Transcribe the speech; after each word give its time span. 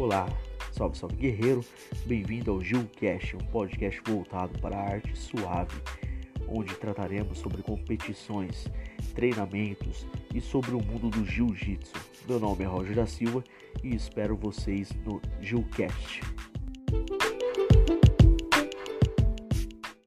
Olá, 0.00 0.26
salve, 0.72 0.96
salve 0.96 1.16
guerreiro, 1.16 1.60
bem-vindo 2.06 2.50
ao 2.50 2.62
Gilcast, 2.62 3.36
um 3.36 3.38
podcast 3.38 4.00
voltado 4.06 4.58
para 4.58 4.74
a 4.74 4.92
arte 4.94 5.14
suave, 5.14 5.76
onde 6.48 6.74
trataremos 6.76 7.36
sobre 7.36 7.60
competições, 7.60 8.64
treinamentos 9.14 10.06
e 10.34 10.40
sobre 10.40 10.70
o 10.70 10.82
mundo 10.82 11.10
do 11.10 11.22
jiu-jitsu. 11.22 11.92
Meu 12.26 12.40
nome 12.40 12.64
é 12.64 12.66
Roger 12.66 12.96
da 12.96 13.06
Silva 13.06 13.44
e 13.84 13.94
espero 13.94 14.38
vocês 14.38 14.90
no 15.04 15.20
Gilcast. 15.38 16.22